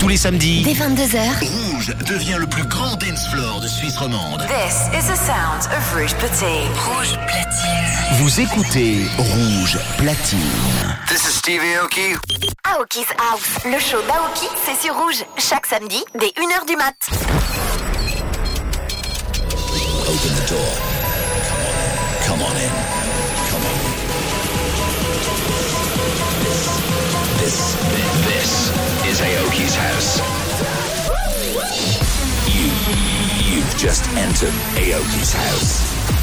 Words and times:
Tous 0.00 0.08
les 0.08 0.16
samedis, 0.18 0.62
Dès 0.62 0.72
22h, 0.74 1.18
Rouge 1.40 1.94
devient 2.06 2.36
le 2.38 2.46
plus 2.46 2.64
grand 2.64 2.94
dance 2.96 3.26
floor 3.32 3.60
de 3.60 3.66
Suisse 3.68 3.96
romande. 3.96 4.40
This 4.46 4.88
is 4.92 5.06
the 5.06 5.16
sound 5.16 5.66
of 5.72 5.94
Rouge 5.94 6.14
Platine. 6.16 6.68
Rouge 6.86 7.18
Platine. 7.26 8.18
vous 8.18 8.40
écoutez 8.40 9.06
Rouge 9.16 9.78
Platine. 9.96 10.38
This 11.08 11.24
is 11.26 11.32
Stevie 11.38 11.74
Aoki. 11.80 12.16
Aoki's 12.64 13.08
House. 13.18 13.64
Le 13.64 13.78
show 13.78 14.02
d'Aoki, 14.06 14.48
c'est 14.64 14.78
sur 14.86 14.94
Rouge. 14.94 15.24
Chaque 15.38 15.66
samedi, 15.66 16.04
dès 16.18 16.26
1h 16.28 16.66
du 16.66 16.76
mat. 16.76 16.94
Open 20.06 20.34
the 20.34 20.50
door. 20.50 20.72
Come 22.26 22.42
on 22.42 22.56
in. 22.56 22.72
Come 23.50 23.62
on 23.64 23.72
in. 23.72 23.97
This, 23.97 23.97
this, 27.48 27.74
this 28.26 28.68
is 29.06 29.20
Aoki's 29.22 29.74
house. 29.74 30.18
You, 32.54 33.56
you've 33.56 33.76
just 33.78 34.06
entered 34.10 34.52
Aoki's 34.76 35.32
house. 35.32 36.17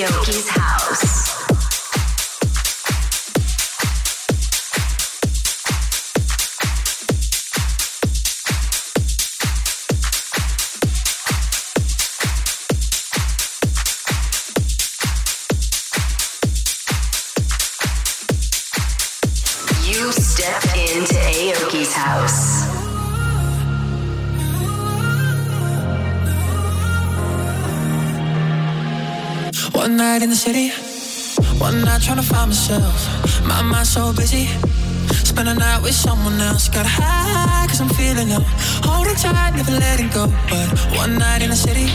Aoki's 0.00 0.59
myself. 32.50 33.46
My 33.46 33.62
mind's 33.62 33.90
so 33.90 34.12
busy. 34.12 34.46
Spend 35.30 35.48
a 35.48 35.54
night 35.54 35.80
with 35.82 35.94
someone 35.94 36.38
else. 36.40 36.68
Got 36.68 36.84
high, 36.84 37.66
cause 37.68 37.80
I'm 37.80 37.88
feeling 37.90 38.28
low. 38.34 38.44
Holding 38.82 39.14
tight, 39.14 39.54
never 39.54 39.70
letting 39.70 40.10
go. 40.10 40.26
But 40.50 40.66
one 40.98 41.14
night 41.16 41.42
in 41.42 41.50
the 41.54 41.60
city, 41.68 41.86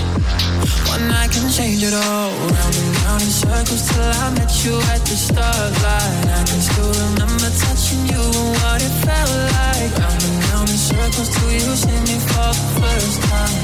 one 0.94 1.04
night 1.12 1.30
can 1.36 1.52
change 1.52 1.84
it 1.84 1.94
all. 1.94 2.32
Round 2.56 2.76
and 2.82 2.92
round 3.04 3.22
in 3.28 3.34
circles 3.44 3.84
till 3.90 4.10
I 4.24 4.28
met 4.38 4.52
you 4.64 4.76
at 4.96 5.02
the 5.04 5.16
start 5.28 5.56
starlight. 5.56 6.24
I 6.40 6.42
can 6.48 6.62
still 6.70 6.92
remember 7.04 7.50
touching 7.64 8.04
you 8.12 8.24
and 8.40 8.52
what 8.60 8.80
it 8.88 8.96
felt 9.04 9.36
like. 9.60 9.92
Round 10.00 10.24
and 10.28 10.38
round 10.48 10.70
in 10.72 10.80
circles 10.80 11.30
till 11.36 11.52
you 11.52 11.72
see 11.84 12.00
me 12.08 12.16
for 12.32 12.52
the 12.56 12.66
first 12.80 13.20
time. 13.28 13.60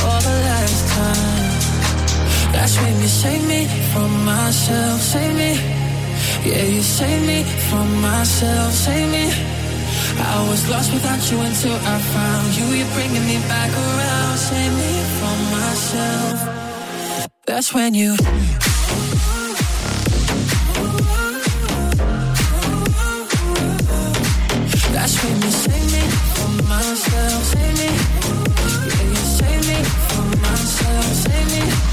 For 0.00 0.18
the 0.26 0.34
last 0.48 0.82
time. 0.96 1.56
That's 2.52 2.76
when 2.80 2.94
you 3.00 3.08
save 3.08 3.44
me 3.48 3.60
from 3.92 4.10
myself, 4.24 5.00
save 5.00 5.34
me. 5.34 5.75
Yeah, 6.46 6.62
you 6.62 6.80
save 6.80 7.26
me 7.26 7.42
from 7.68 8.00
myself, 8.00 8.72
save 8.72 9.10
me. 9.10 9.26
I 10.18 10.48
was 10.48 10.68
lost 10.70 10.92
without 10.92 11.20
you 11.28 11.40
until 11.40 11.74
I 11.74 11.98
found 12.14 12.56
you. 12.56 12.66
You're 12.66 12.94
bringing 12.94 13.26
me 13.26 13.38
back 13.48 13.70
around, 13.72 14.38
save 14.38 14.72
me 14.72 14.92
from 15.18 15.38
myself. 15.50 16.38
That's 17.46 17.74
when 17.74 17.94
you. 17.94 18.16
That's 24.94 25.14
when 25.22 25.36
you 25.42 25.50
save 25.50 25.88
me 25.94 26.02
from 26.34 26.52
myself, 26.68 27.42
save 27.52 27.74
me. 27.82 27.90
Yeah, 28.86 29.02
you 29.10 29.22
save 29.38 29.62
me 29.66 29.78
from 30.10 30.28
myself, 30.40 31.06
save 31.24 31.48
me. 31.54 31.85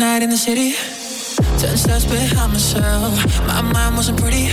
Night 0.00 0.22
in 0.22 0.30
the 0.30 0.36
city, 0.36 0.72
ten 1.60 1.76
steps 1.76 2.06
behind 2.06 2.52
myself. 2.52 3.12
My 3.46 3.60
mind 3.60 3.96
wasn't 3.96 4.18
pretty 4.18 4.48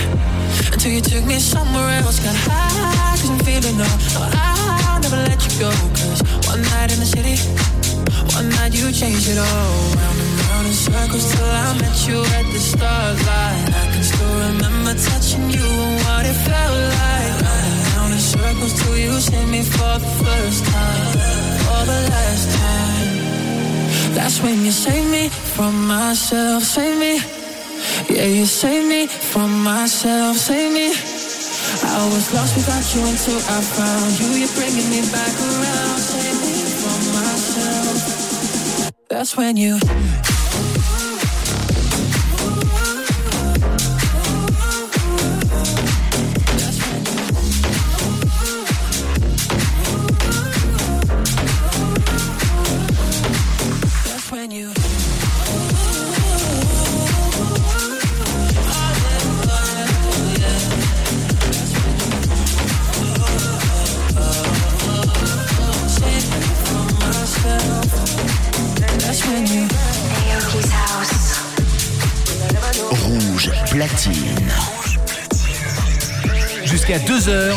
until 0.72 0.92
you 0.92 1.00
took 1.00 1.24
me 1.24 1.38
somewhere 1.40 1.88
else. 2.04 2.20
Got 2.20 2.36
high, 2.36 3.16
cause 3.16 3.30
I'm 3.32 3.40
feeling 3.48 3.78
low. 3.80 3.96
No, 4.12 4.28
I'll 4.36 5.00
never 5.00 5.16
let 5.16 5.40
you 5.40 5.52
go. 5.64 5.70
Cause 5.96 6.20
one 6.52 6.60
night 6.74 6.92
in 6.92 7.00
the 7.00 7.08
city, 7.08 7.36
one 8.36 8.50
night 8.60 8.76
you 8.76 8.92
changed 8.92 9.28
it 9.32 9.38
all. 9.40 9.72
Round 9.96 10.20
and 10.20 10.34
round 10.44 10.66
in 10.68 10.76
circles 10.76 11.24
till 11.32 11.48
I 11.48 11.68
met 11.80 11.96
you 12.04 12.18
at 12.36 12.46
the 12.52 12.60
starlight. 12.60 13.64
I 13.72 13.84
can 13.88 14.04
still 14.04 14.34
remember 14.52 14.92
touching 15.00 15.48
you 15.48 15.64
and 15.64 15.96
what 16.04 16.28
it 16.28 16.38
felt 16.44 16.76
like. 17.00 17.34
Round 17.40 17.64
and 17.72 17.88
round 17.96 18.12
in 18.12 18.20
circles 18.20 18.72
till 18.80 18.96
you 19.00 19.12
sent 19.16 19.48
me 19.48 19.62
for 19.64 19.96
the 19.96 20.12
first 20.20 20.60
time. 20.66 21.12
For 21.64 21.80
the 21.88 22.00
last 22.12 22.46
time. 22.52 23.17
That's 24.14 24.42
when 24.42 24.64
you 24.64 24.70
save 24.70 25.10
me 25.10 25.28
from 25.28 25.86
myself, 25.86 26.62
save 26.62 26.98
me. 26.98 27.20
Yeah, 28.08 28.26
you 28.26 28.46
save 28.46 28.86
me 28.88 29.06
from 29.06 29.62
myself, 29.62 30.36
save 30.36 30.72
me. 30.72 30.88
I 30.88 32.08
was 32.12 32.32
lost 32.34 32.56
without 32.56 32.86
you 32.94 33.02
until 33.06 33.38
I 33.38 33.60
found 33.60 34.18
you. 34.20 34.28
You're 34.40 34.54
bringing 34.56 34.88
me 34.90 35.00
back 35.12 35.34
around, 35.48 35.98
save 35.98 36.38
me 36.44 36.54
from 36.80 37.00
myself. 37.18 38.90
That's 39.08 39.36
when 39.36 39.56
you. 39.56 39.78
Jusqu'à 76.88 77.04
2h. 77.04 77.52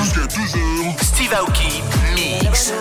Steve 1.02 1.34
Aoki 1.34 1.82
mix. 2.16 2.74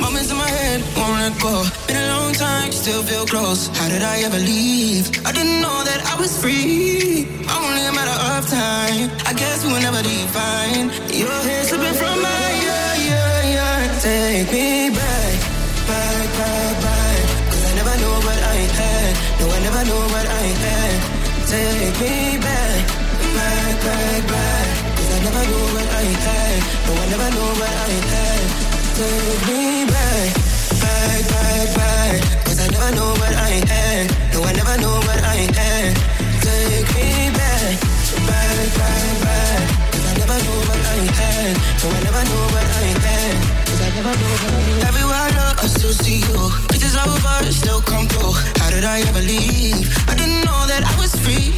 Moments 0.00 0.30
in 0.30 0.36
my 0.38 0.48
head, 0.48 0.80
won't 0.96 1.20
let 1.20 1.38
go. 1.38 1.64
Been 1.86 1.96
a 1.96 2.08
long 2.16 2.32
time, 2.32 2.72
still 2.72 3.02
feel 3.02 3.26
close. 3.26 3.68
How 3.76 3.88
did 3.90 4.02
I 4.02 4.22
ever 4.22 4.38
leave? 4.38 5.10
I 5.26 5.32
didn't 5.32 5.60
know 5.60 5.84
that 5.84 6.00
I 6.10 6.18
was 6.18 6.32
free. 6.40 7.28
Only 7.60 7.84
a 7.84 7.92
matter 7.92 8.16
of 8.32 8.48
time. 8.48 9.10
I 9.26 9.34
guess 9.34 9.62
we 9.62 9.74
will 9.74 9.82
never 9.82 10.00
define. 10.00 10.88
Your 11.12 11.28
hair 11.28 11.64
slipping 11.64 11.92
from 11.92 12.22
my 12.22 12.48
yeah, 12.64 12.94
yeah, 13.04 13.54
yeah. 13.56 14.00
Take 14.00 14.50
me 14.50 14.88
back, 14.96 15.34
back, 15.88 16.28
back, 16.40 16.74
back. 16.84 17.20
Cause 17.52 17.64
I 17.68 17.74
never 17.76 17.94
knew 18.00 18.16
what 18.24 18.40
I 18.40 18.58
had. 18.80 19.12
No, 19.40 19.44
I 19.52 19.60
never 19.60 19.84
knew 19.84 20.02
what 20.14 20.26
I 20.26 20.46
had. 20.64 20.83
Take 21.54 22.00
me 22.00 22.38
back, 22.38 22.86
back, 23.38 23.74
back, 23.86 24.26
back. 24.26 24.66
Cause 24.96 25.10
I 25.14 25.18
never 25.22 25.44
knew 25.46 25.64
what 25.70 25.86
I 25.86 26.06
had. 26.26 26.58
No, 26.82 26.92
I 26.98 27.06
never 27.14 27.30
knew 27.30 27.50
what 27.62 27.70
I 27.70 27.94
had. 28.10 28.42
Take 28.98 29.42
me 29.46 29.86
back, 29.86 30.34
back, 30.82 31.22
back, 31.30 31.68
back. 31.78 32.44
Cause 32.44 32.58
I 32.58 32.66
never 32.74 32.90
knew 32.96 33.10
what 33.22 33.34
I 33.38 33.54
had. 33.70 34.04
No, 34.34 34.42
I 34.42 34.52
never 34.52 34.76
knew 34.82 34.98
what 35.06 35.22
I 35.22 35.46
had. 35.54 35.94
Take 36.42 36.90
me 36.96 37.30
back, 37.38 37.78
back, 38.26 38.66
back, 38.74 39.14
back. 39.22 39.62
Cause 39.94 40.06
I 40.10 40.14
never 40.18 40.38
knew 40.42 40.58
what 40.58 40.82
I 40.90 41.06
had. 41.06 41.54
No, 41.54 41.86
I 41.86 42.00
never 42.02 42.22
knew 42.34 42.44
what 42.50 42.66
I 42.66 42.86
had. 43.06 43.63
Cause 43.74 43.82
I 43.82 43.90
never 43.98 44.14
knew. 44.14 44.86
Everywhere 44.86 45.18
I 45.18 45.30
look, 45.34 45.64
I 45.64 45.66
still 45.66 45.92
see 45.92 46.22
you. 46.22 46.38
Of 46.94 47.26
us 47.26 47.56
still 47.56 47.82
come 47.82 48.06
through. 48.06 48.32
How 48.62 48.70
did 48.70 48.84
I 48.84 49.00
ever 49.00 49.20
leave? 49.20 49.90
I 50.08 50.14
didn't 50.14 50.46
know 50.46 50.60
that 50.70 50.86
I 50.86 50.94
was 50.96 51.12
free. 51.20 51.50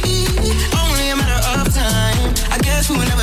Only 0.75 1.13
a 1.13 1.15
matter 1.15 1.39
of 1.61 1.71
time. 1.71 2.33
I 2.51 2.57
guess 2.57 2.89
we 2.89 2.97
will 2.97 3.05
never. 3.05 3.17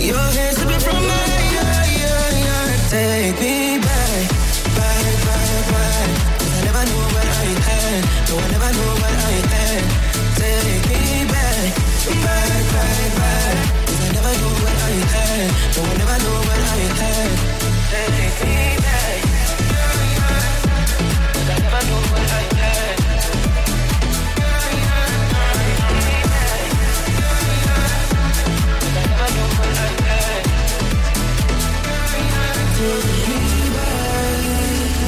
Your 0.00 0.16
hair 0.16 0.52
slipping 0.52 0.80
from 0.80 1.04
yeah, 1.04 1.84
yeah, 1.92 2.44
yeah. 2.44 2.88
Take 2.88 3.38
me 3.38 3.78
back, 3.78 4.28
back, 4.74 5.14
back, 5.26 5.68
back. 5.70 6.08
I 6.40 6.64
never 6.64 6.84
knew 6.88 7.04
what 7.14 7.26
I 7.26 7.46
had. 7.68 8.00
No, 8.28 8.38
I 8.38 8.48
never 8.50 8.70
knew 8.76 8.92
what 8.96 9.12
I 9.12 9.36
had. 9.52 9.82
Take 10.40 10.84
me 10.88 11.26
back, 11.28 11.76
back, 12.24 12.72
back, 12.72 13.16
back. 13.16 13.79
Never 14.30 14.46
what 14.62 14.76
I 14.78 14.94
had. 15.12 15.50
No, 15.74 15.80
I 15.82 15.94
never 15.98 16.18
knew 16.22 16.38
what 16.46 16.60
I 16.60 16.80
had. 17.00 17.30
Take 17.90 18.38
me 18.46 18.58
back. 18.84 19.22
I 21.50 21.58
never 21.58 21.82
knew 21.86 22.02
what 22.12 22.30
I 22.30 22.44
had. 22.60 22.96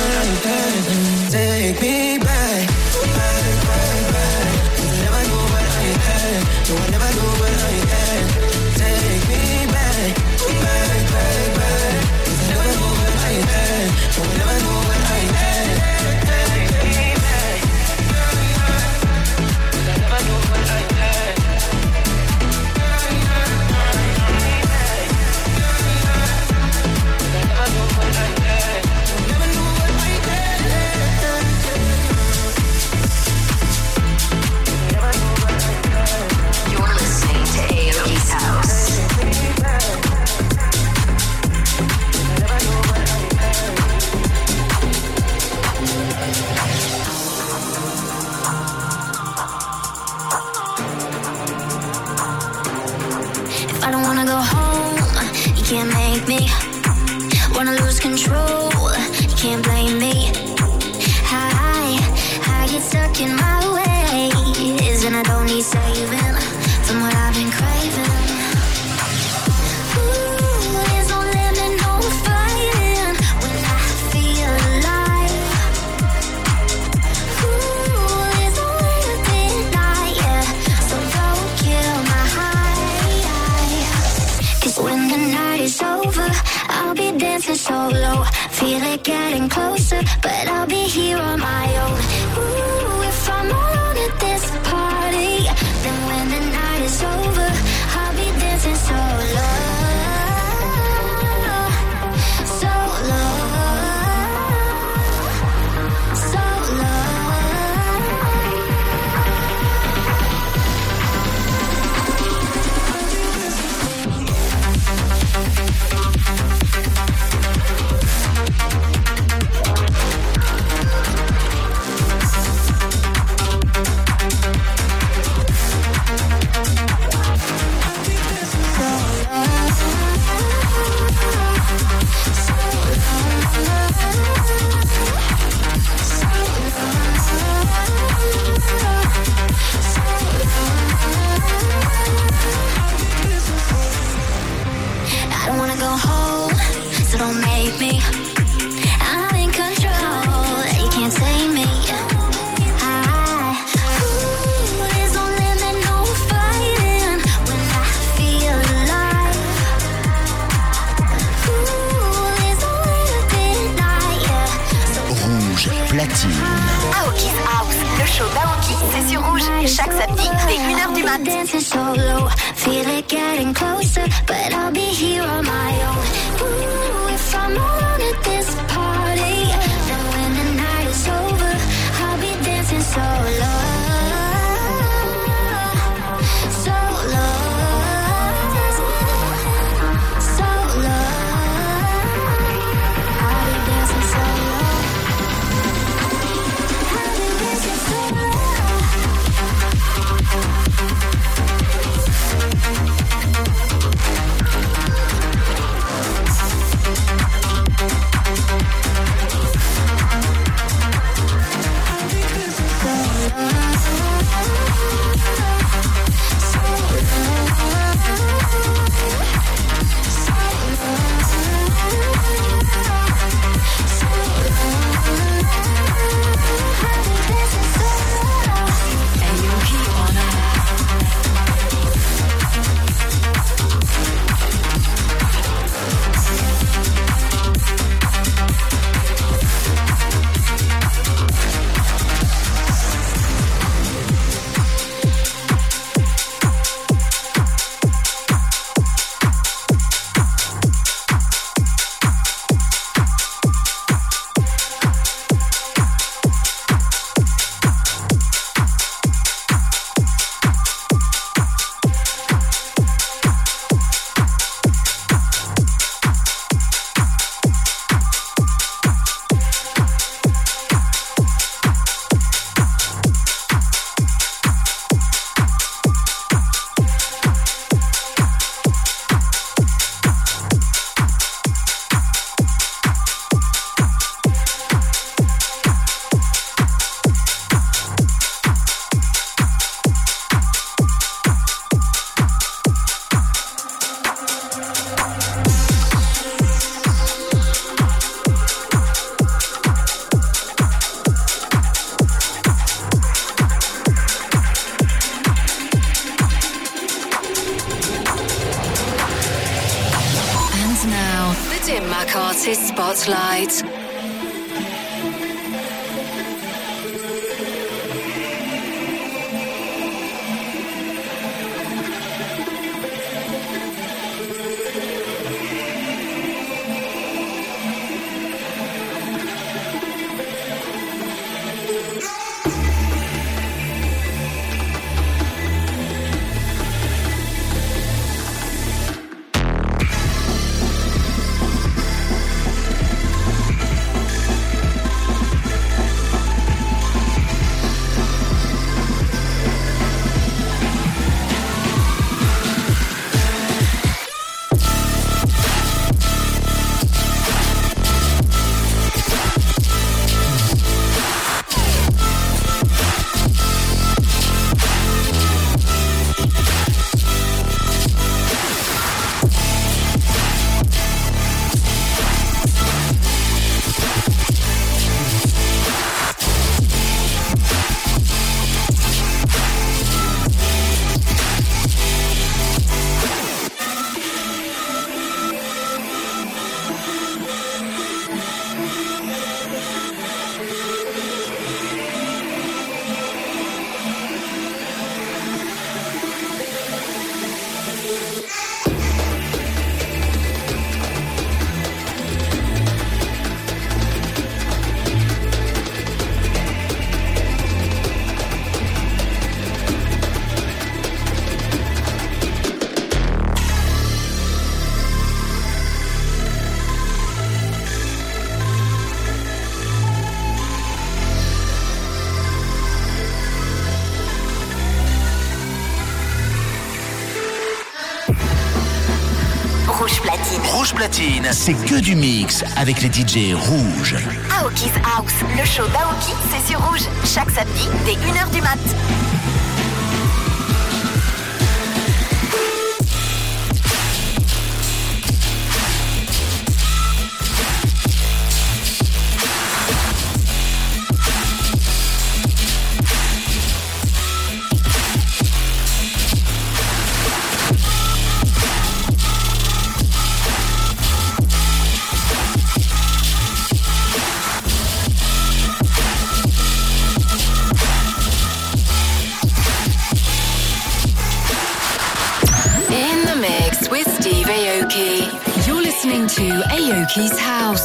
c'est 431.32 431.55
que 431.55 431.81
du 431.81 431.96
mix 431.96 432.44
avec 432.56 432.81
les 432.81 432.88
DJ 432.88 433.34
rouges. 433.34 433.96
Aoki's 434.40 434.70
House, 434.96 435.12
le 435.36 435.44
show 435.44 435.66
d'Aoki, 435.69 436.12
c'est 436.31 436.48
sur 436.48 436.60
rouge. 436.60 436.82
Chaque 437.05 437.31
samedi, 437.31 437.69
dès 437.84 437.94
1h 437.94 438.31
du 438.32 438.40
mat'. 438.40 439.06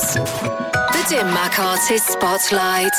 The 0.01 1.05
Dim 1.10 1.27
Mak 1.27 1.60
Artist 1.60 2.08
Spotlight. 2.08 2.91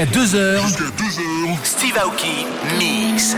Jusqu'à 0.00 0.18
2h. 0.18 1.58
Steve 1.62 1.98
Aoki, 1.98 2.46
Mix. 2.78 3.36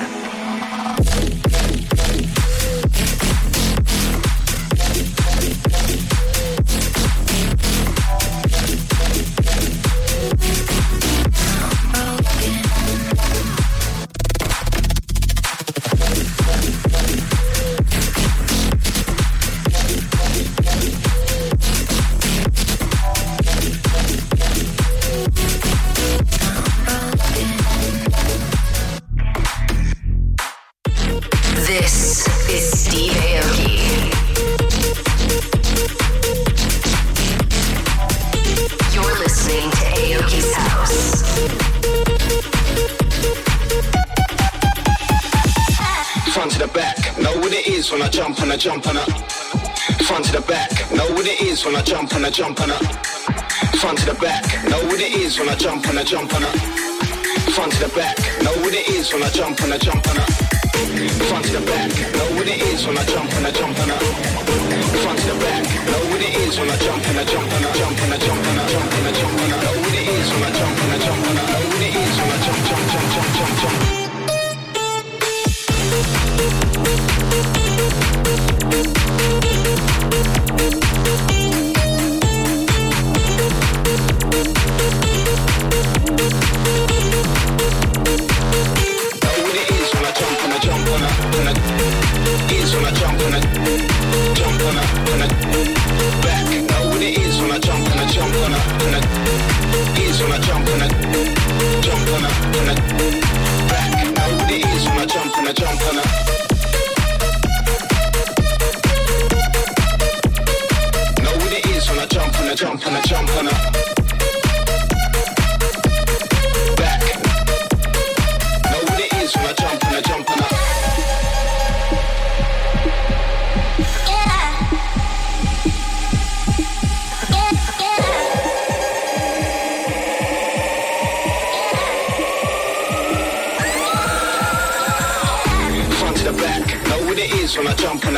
jump 52.32 52.60
on 52.62 52.70
I 52.70 52.78
front 53.76 53.98
to 53.98 54.06
the 54.06 54.14
back. 54.14 54.44
Know 54.64 54.80
what 54.86 55.00
it 55.00 55.12
is 55.12 55.38
when 55.38 55.50
I 55.50 55.54
jump 55.54 55.86
and 55.86 55.98
I 55.98 56.04
jump 56.04 56.32
and 56.32 56.41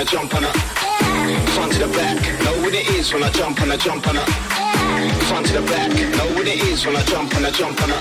Jump 0.04 0.34
on 0.34 0.42
her. 0.44 0.52
Front 1.56 1.72
to 1.72 1.78
the 1.78 1.88
back, 1.88 2.20
know 2.44 2.52
what 2.62 2.74
it 2.74 2.86
is 2.90 3.12
when 3.12 3.22
I 3.24 3.30
jump 3.30 3.60
on 3.60 3.70
her, 3.70 3.76
jump 3.76 4.06
on 4.06 4.16
her. 4.16 4.26
Front 5.26 5.46
to 5.46 5.54
the 5.54 5.62
back, 5.62 5.90
know 5.90 6.28
what 6.36 6.46
it 6.46 6.62
is 6.62 6.84
when 6.86 6.94
I 6.94 7.02
jump 7.02 7.34
on 7.34 7.42
her, 7.42 7.50
jump 7.50 7.82
on 7.82 7.88
her. 7.88 7.98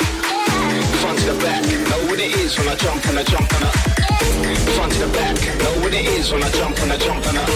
Front 1.01 1.19
to 1.19 1.31
the 1.31 1.39
back, 1.41 1.63
know 1.63 2.05
what 2.07 2.19
it 2.19 2.35
is 2.35 2.57
when 2.59 2.67
I 2.67 2.75
jump 2.75 3.07
on 3.07 3.15
her, 3.15 3.23
jump 3.23 3.53
on 3.55 3.61
her. 3.63 3.71
Front 4.75 4.91
to 4.93 4.99
the 4.99 5.07
back, 5.15 5.35
know 5.63 5.73
what 5.81 5.93
it 5.93 6.05
is 6.05 6.31
when 6.31 6.43
I 6.43 6.51
jump 6.51 6.81
on 6.83 6.89
her, 6.89 6.97
jump 6.97 7.25
on 7.25 7.35
her. 7.35 7.47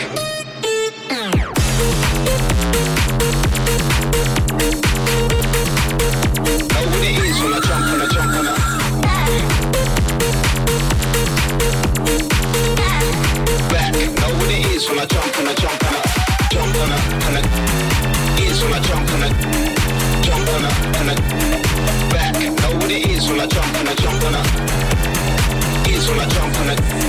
so 26.05 26.13
I 26.13 26.27
jump 26.27 26.59
on 26.59 26.69
it. 26.69 27.04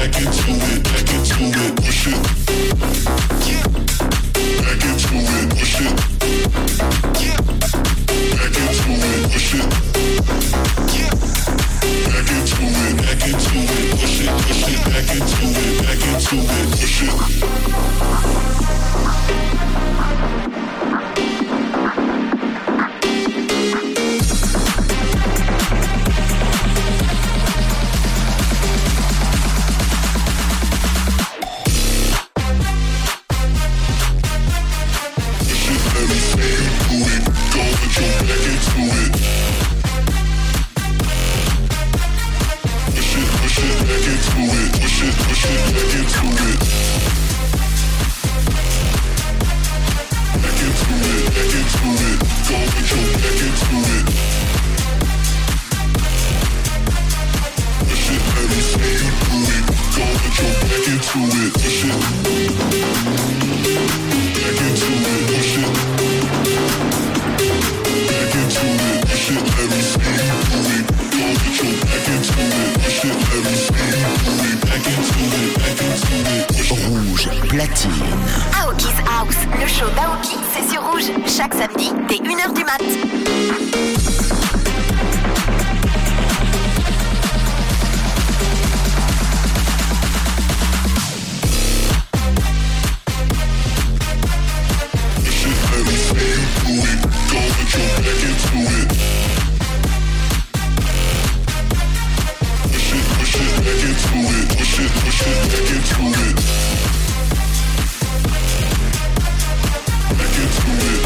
make 0.00 0.16
it 0.16 0.39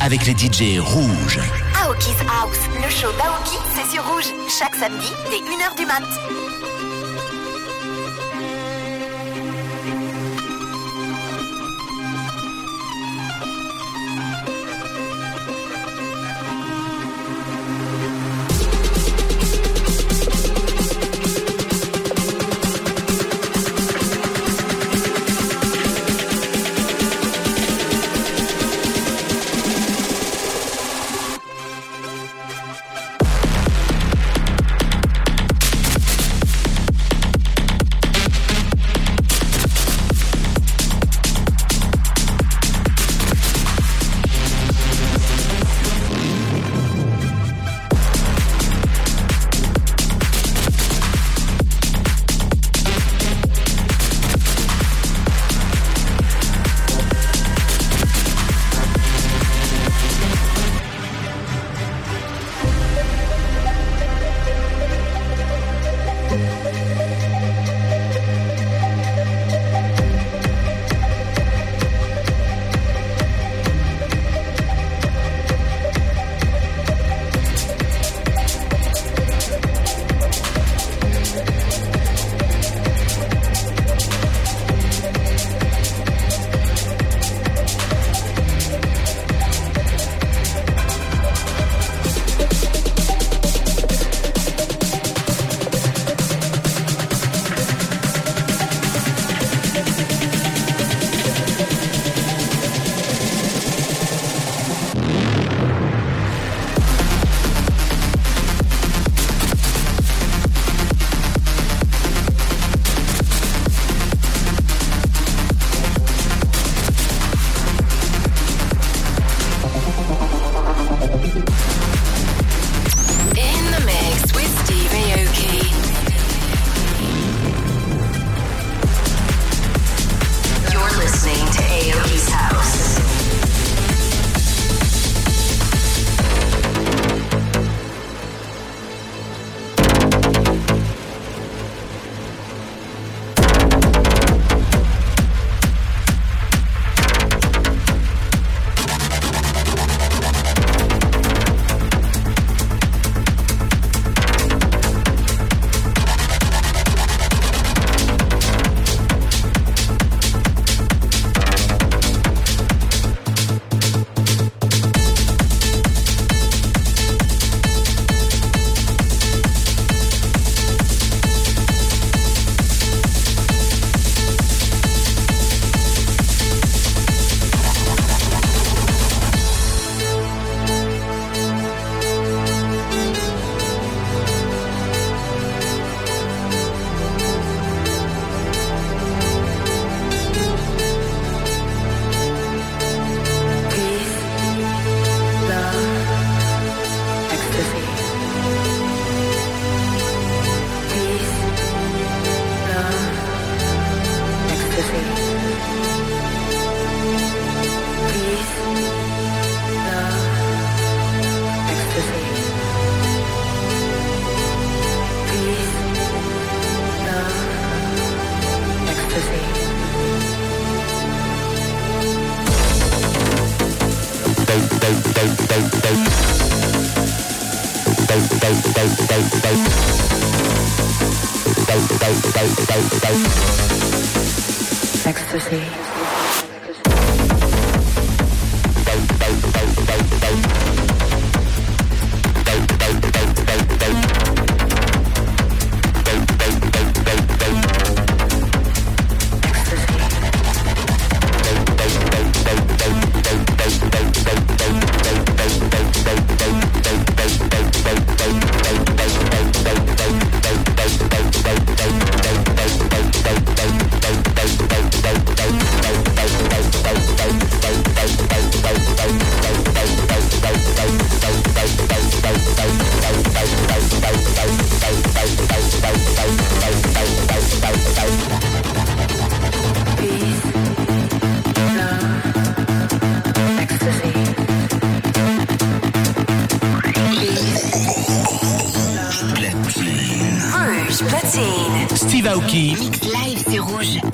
avec 0.00 0.26
les 0.26 0.32
DJ 0.32 0.78
rouges. 0.78 1.40
Aoki's 1.82 2.20
House, 2.28 2.58
le 2.76 2.90
show 2.90 3.12
d'Aoki, 3.12 3.56
c'est 3.74 3.90
sur 3.94 4.04
Rouge. 4.06 4.32
Chaque 4.58 4.74
samedi, 4.74 5.12
dès 5.30 5.38
1h 5.38 5.76
du 5.76 5.86
mat'. 5.86 6.49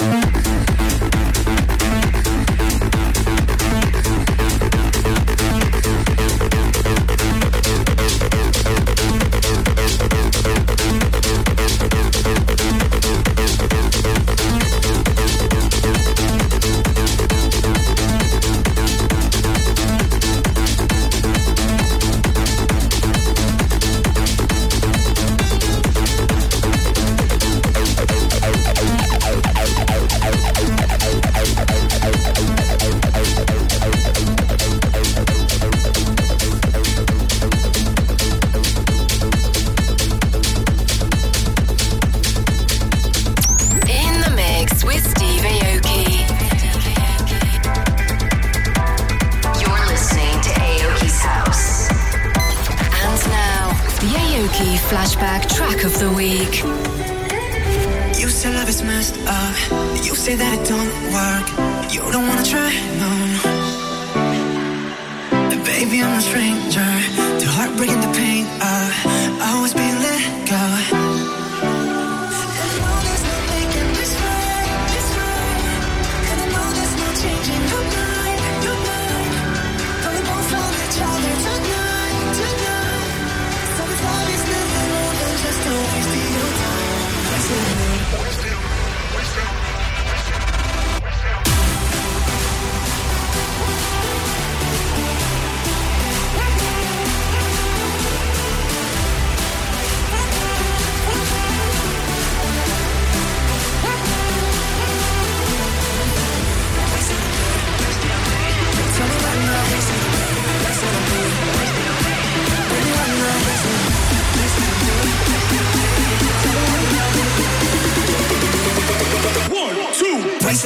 Mm-hmm. 0.06 0.65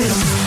Two, 0.08 0.39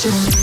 time. 0.00 0.37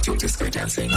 Interrupt 0.00 0.06
your 0.06 0.16
disco 0.16 0.48
dancing? 0.48 0.90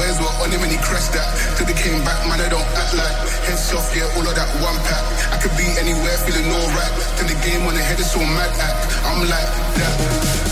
To 0.00 0.24
were 0.24 0.32
on 0.40 0.50
him 0.50 0.62
and 0.62 0.72
he 0.72 0.78
crashed 0.78 1.12
that. 1.12 1.28
Till 1.56 1.66
they 1.66 1.74
came 1.74 2.02
back, 2.04 2.26
man, 2.26 2.40
I 2.40 2.48
don't 2.48 2.64
act 2.64 2.94
like. 2.96 3.16
Heads 3.44 3.72
off, 3.74 3.94
yeah, 3.94 4.08
all 4.16 4.26
of 4.26 4.34
that 4.34 4.48
one 4.64 4.76
pack. 4.88 5.04
I 5.30 5.36
could 5.36 5.52
be 5.60 5.68
anywhere 5.76 6.16
feeling 6.24 6.48
alright. 6.48 6.92
Till 7.18 7.28
the 7.28 7.36
game 7.44 7.66
on 7.66 7.74
the 7.74 7.82
head 7.82 8.00
is 8.00 8.10
so 8.10 8.20
mad 8.20 8.50
act. 8.60 8.96
I'm 9.04 9.20
like 9.28 9.50
that. 9.76 10.49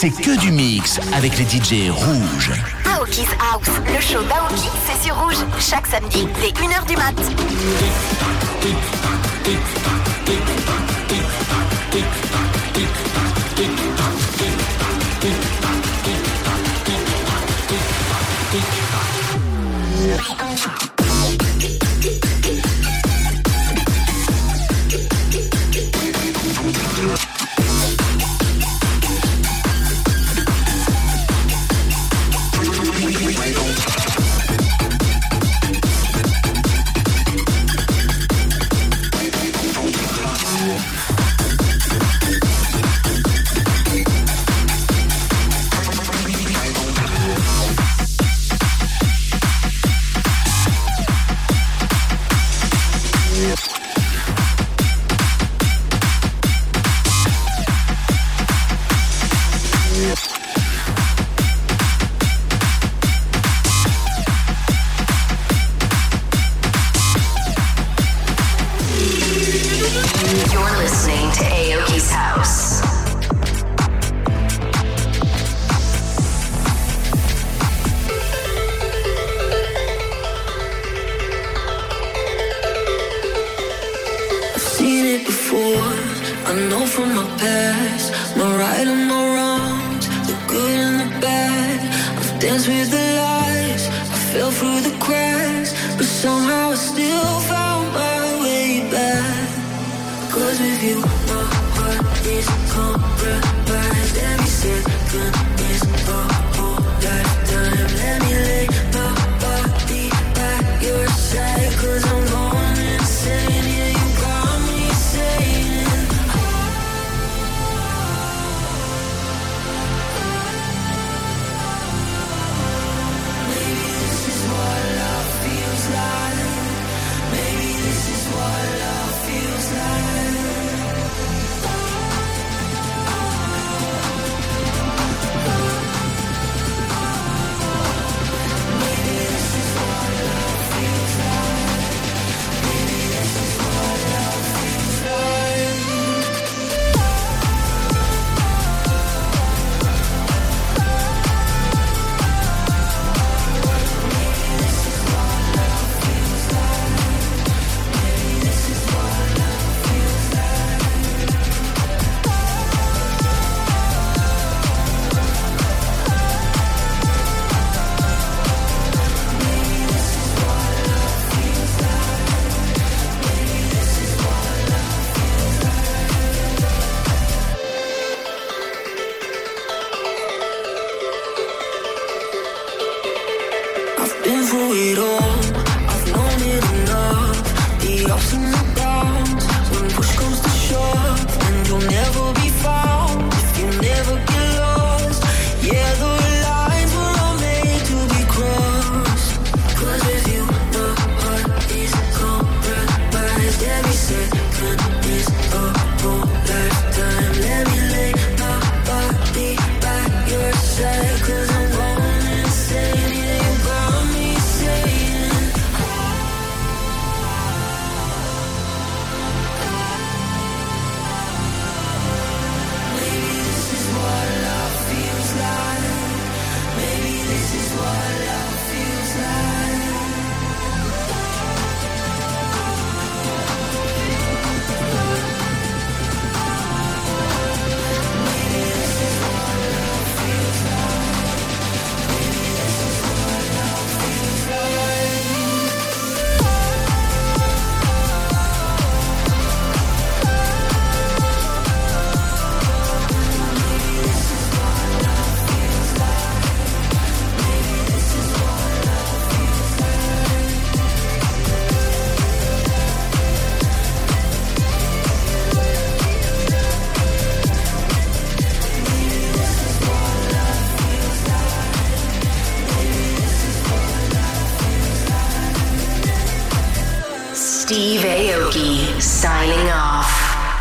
c'est 0.00 0.08
que 0.08 0.40
du 0.40 0.50
mix 0.50 0.98
avec 1.12 1.36
les 1.36 1.44
DJ 1.44 1.90
rouges. 1.90 2.52
Aoki's 2.86 3.28
House, 3.52 3.68
le 3.86 4.00
show 4.00 4.22
d'Aoki, 4.22 4.70
c'est 4.86 5.04
sur 5.04 5.14
rouge, 5.14 5.36
chaque 5.60 5.86
samedi 5.86 6.26
dès 6.40 6.48
1h 6.52 6.86
du 6.86 6.96
mat. 6.96 7.14